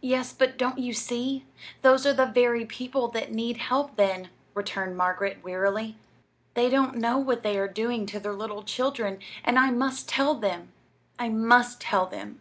[0.00, 1.44] "Yes; but don't you see?
[1.82, 5.98] those are the very people that need help, then," returned Margaret, wearily.
[6.54, 10.34] "They don't know what they are doing to their little children, and I must tell
[10.36, 10.72] them.
[11.18, 12.40] I must tell them.